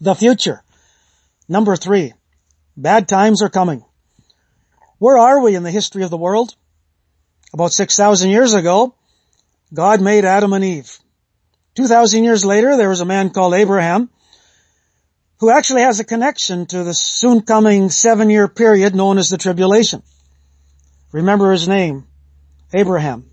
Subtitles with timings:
[0.00, 0.62] The future.
[1.48, 2.14] Number three.
[2.76, 3.84] Bad times are coming.
[4.98, 6.54] Where are we in the history of the world?
[7.52, 8.94] About 6,000 years ago,
[9.74, 10.98] God made Adam and Eve.
[11.74, 14.10] 2,000 years later, there was a man called Abraham
[15.38, 19.38] who actually has a connection to the soon coming seven year period known as the
[19.38, 20.02] tribulation.
[21.12, 22.06] Remember his name,
[22.72, 23.24] Abraham.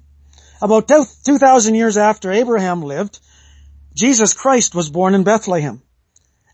[0.61, 3.19] About 2,000 years after Abraham lived,
[3.93, 5.81] Jesus Christ was born in Bethlehem.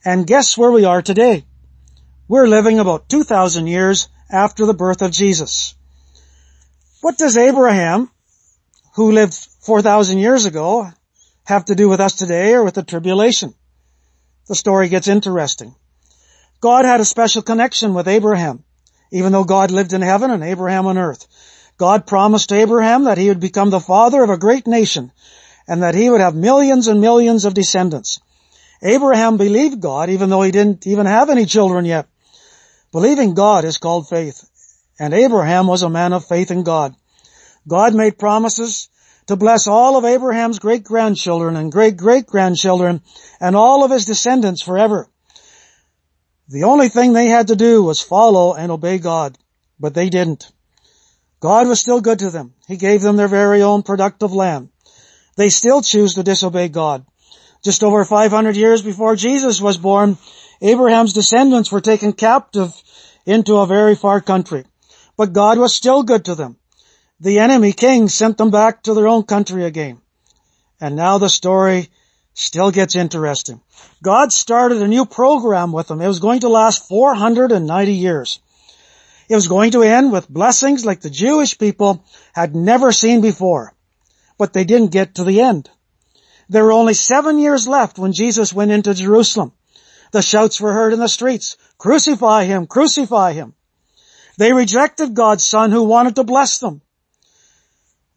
[0.06, 1.46] And guess where we are today?
[2.28, 5.76] We're living about 2,000 years after the birth of Jesus.
[7.00, 8.12] What does Abraham,
[8.96, 10.90] who lived 4,000 years ago,
[11.46, 13.54] have to do with us today or with the tribulation?
[14.48, 15.74] The story gets interesting.
[16.60, 18.66] God had a special connection with Abraham,
[19.12, 21.28] even though God lived in heaven and Abraham on earth.
[21.78, 25.14] God promised Abraham that he would become the father of a great nation
[25.66, 28.20] and that he would have millions and millions of descendants.
[28.84, 32.08] Abraham believed God even though he didn't even have any children yet.
[32.92, 34.50] Believing God is called faith.
[35.00, 36.96] And Abraham was a man of faith in God.
[37.68, 38.90] God made promises
[39.28, 43.02] to bless all of Abraham's great-grandchildren and great-great-grandchildren
[43.40, 45.10] and all of his descendants forever.
[46.50, 49.38] The only thing they had to do was follow and obey God,
[49.80, 50.52] but they didn't.
[51.40, 52.54] God was still good to them.
[52.68, 54.70] He gave them their very own productive land.
[55.36, 57.06] They still choose to disobey God.
[57.64, 60.18] Just over 500 years before Jesus was born,
[60.62, 62.74] Abraham's descendants were taken captive
[63.26, 64.66] into a very far country.
[65.16, 66.58] But God was still good to them.
[67.20, 70.02] The enemy king sent them back to their own country again.
[70.82, 71.90] And now the story
[72.34, 73.62] still gets interesting.
[74.02, 76.02] God started a new program with them.
[76.02, 78.40] It was going to last 490 years.
[79.30, 82.04] It was going to end with blessings like the Jewish people
[82.34, 83.74] had never seen before.
[84.38, 85.70] But they didn't get to the end.
[86.50, 89.54] There were only seven years left when Jesus went into Jerusalem.
[90.12, 93.56] The shouts were heard in the streets, crucify him, crucify him.
[94.38, 96.82] They rejected God's son who wanted to bless them.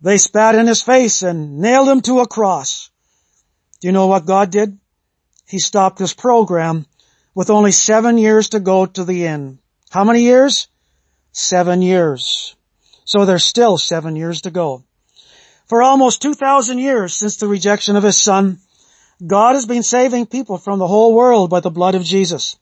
[0.00, 2.90] They spat in his face and nailed him to a cross.
[3.80, 4.78] Do you know what God did?
[5.48, 6.86] He stopped his program
[7.34, 9.58] with only seven years to go to the end.
[9.90, 10.68] How many years?
[11.36, 12.56] seven years.
[13.04, 14.84] So there's still seven years to go.
[15.66, 18.58] For almost 2,000 years since the rejection of His Son,
[19.26, 22.56] God has been saving people from the whole world by the blood of Jesus.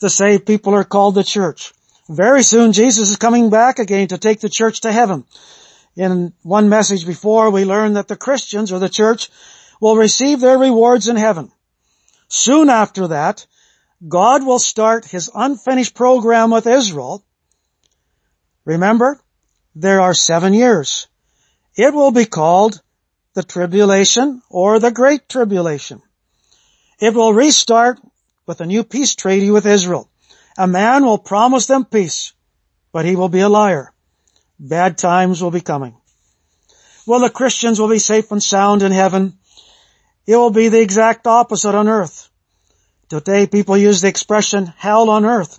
[0.00, 1.72] The saved people are called the church.
[2.08, 5.24] Very soon Jesus is coming back again to take the church to heaven.
[5.96, 9.28] In one message before, we learned that the Christians or the church
[9.80, 11.50] will receive their rewards in heaven.
[12.28, 13.46] Soon after that,
[14.06, 17.24] God will start His unfinished program with Israel
[18.64, 19.20] Remember,
[19.74, 21.08] there are seven years.
[21.80, 22.82] It will be called
[23.32, 26.02] the tribulation or the great tribulation.
[26.98, 27.98] It will restart
[28.46, 30.10] with a new peace treaty with Israel.
[30.58, 32.34] A man will promise them peace,
[32.92, 33.94] but he will be a liar.
[34.58, 35.96] Bad times will be coming.
[37.06, 39.38] Well, the Christians will be safe and sound in heaven.
[40.26, 42.28] It will be the exact opposite on earth.
[43.08, 45.58] Today people use the expression hell on earth.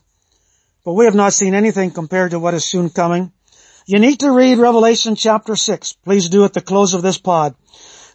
[0.86, 3.32] But we have not seen anything compared to what is soon coming.
[3.92, 5.98] You need to read Revelation chapter 6.
[6.06, 7.56] Please do at the close of this pod.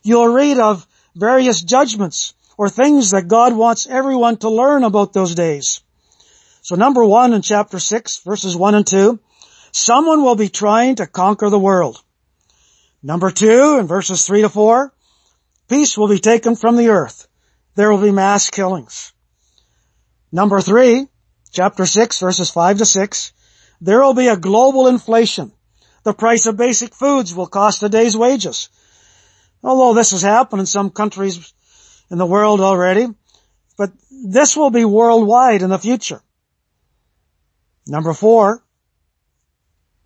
[0.03, 5.35] You'll read of various judgments or things that God wants everyone to learn about those
[5.35, 5.83] days.
[6.63, 9.21] So number one in chapter 6 verses 1 and 2,
[9.71, 12.03] someone will be trying to conquer the world.
[13.03, 14.95] Number two in verses 3 to 4,
[15.69, 17.29] peace will be taken from the earth.
[17.75, 19.13] There will be mass killings.
[20.33, 21.07] Number three,
[21.53, 23.33] chapter 6 verses 5 to 6,
[23.83, 25.53] there will be a global inflation.
[26.07, 28.69] The price of basic foods will cost a day's wages.
[29.61, 31.53] Although this has happened in some countries
[32.13, 33.09] in the world already,
[33.77, 36.23] but this will be worldwide in the future.
[37.89, 38.63] Number four,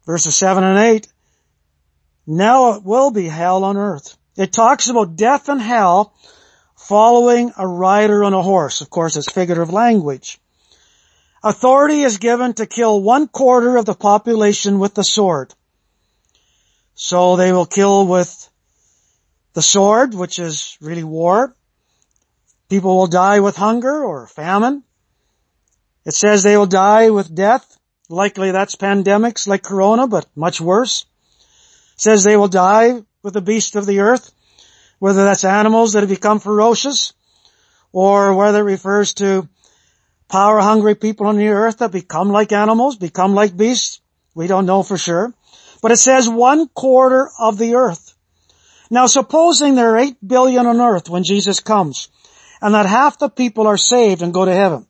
[0.06, 1.06] verses seven and eight,
[2.26, 4.16] now it will be hell on earth.
[4.38, 6.14] It talks about death and hell
[6.76, 8.80] following a rider on a horse.
[8.80, 10.40] Of course, it's figurative language.
[11.44, 15.52] Authority is given to kill one quarter of the population with the sword.
[17.02, 18.30] So they will kill with
[19.54, 21.56] the sword, which is really war.
[22.68, 24.82] People will die with hunger or famine.
[26.04, 27.78] It says they will die with death.
[28.10, 31.06] Likely that's pandemics like corona, but much worse.
[31.94, 34.30] It says they will die with the beast of the earth,
[34.98, 37.14] whether that's animals that have become ferocious
[37.92, 39.48] or whether it refers to
[40.28, 44.02] power hungry people on the earth that become like animals, become like beasts.
[44.34, 45.32] We don't know for sure.
[45.82, 48.14] But it says one quarter of the earth.
[48.90, 52.08] Now supposing there are eight billion on earth when Jesus comes,
[52.60, 54.86] and that half the people are saved and go to heaven.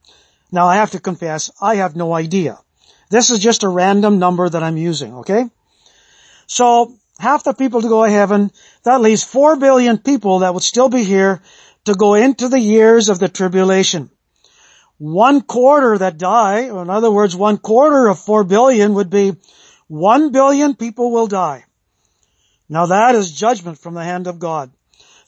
[0.50, 2.58] Now I have to confess, I have no idea.
[3.10, 5.44] This is just a random number that I'm using, okay?
[6.46, 8.50] So, half the people to go to heaven,
[8.84, 11.42] that leaves four billion people that would still be here
[11.84, 14.10] to go into the years of the tribulation.
[14.98, 19.32] One quarter that die, in other words, one quarter of four billion would be
[19.90, 21.64] one billion people will die.
[22.68, 24.70] Now that is judgment from the hand of God.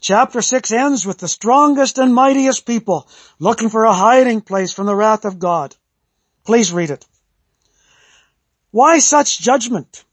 [0.00, 3.08] Chapter 6 ends with the strongest and mightiest people
[3.40, 5.74] looking for a hiding place from the wrath of God.
[6.44, 7.04] Please read it.
[8.70, 10.04] Why such judgment?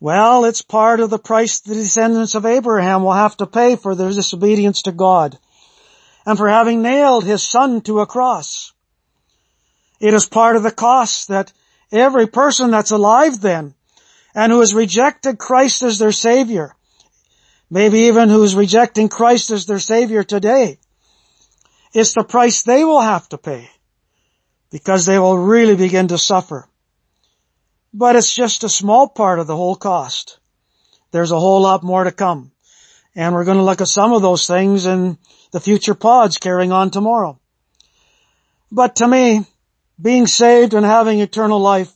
[0.00, 3.94] Well, it's part of the price the descendants of Abraham will have to pay for
[3.94, 5.38] their disobedience to God
[6.26, 8.72] and for having nailed his son to a cross.
[10.00, 11.52] It is part of the cost that
[11.92, 13.74] every person that's alive then
[14.34, 16.74] and who has rejected Christ as their Savior
[17.72, 20.78] maybe even who's rejecting Christ as their Savior today.
[21.94, 23.70] It's the price they will have to pay
[24.70, 26.68] because they will really begin to suffer.
[27.94, 30.38] But it's just a small part of the whole cost.
[31.12, 32.52] There's a whole lot more to come.
[33.14, 35.16] And we're going to look at some of those things in
[35.50, 37.40] the future pods carrying on tomorrow.
[38.70, 39.46] But to me,
[40.02, 41.92] being saved and having eternal life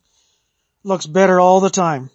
[0.84, 2.10] looks better all the time.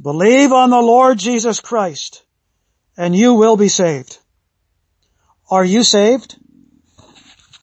[0.00, 2.22] Believe on the Lord Jesus Christ
[2.96, 4.18] and you will be saved.
[5.50, 6.36] Are you saved?